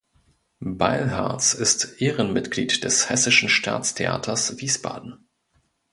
Beilharz 0.65 1.53
ist 1.53 2.01
Ehrenmitglied 2.01 2.83
des 2.83 3.11
Hessischen 3.11 3.49
Staatstheaters 3.49 4.57
Wiesbaden. 4.59 5.27